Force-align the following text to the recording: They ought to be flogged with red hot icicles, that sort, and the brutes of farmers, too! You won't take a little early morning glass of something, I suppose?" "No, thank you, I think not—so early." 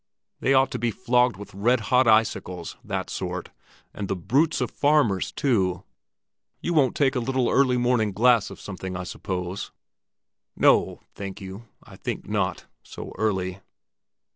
They 0.39 0.55
ought 0.55 0.71
to 0.71 0.79
be 0.79 0.89
flogged 0.89 1.37
with 1.37 1.53
red 1.53 1.79
hot 1.93 2.07
icicles, 2.07 2.75
that 2.83 3.07
sort, 3.11 3.51
and 3.93 4.07
the 4.07 4.15
brutes 4.15 4.59
of 4.59 4.71
farmers, 4.71 5.31
too! 5.31 5.83
You 6.59 6.73
won't 6.73 6.95
take 6.95 7.15
a 7.15 7.19
little 7.19 7.51
early 7.51 7.77
morning 7.77 8.11
glass 8.11 8.49
of 8.49 8.59
something, 8.59 8.97
I 8.97 9.03
suppose?" 9.03 9.71
"No, 10.55 11.01
thank 11.13 11.39
you, 11.39 11.65
I 11.83 11.97
think 11.97 12.27
not—so 12.27 13.13
early." 13.19 13.59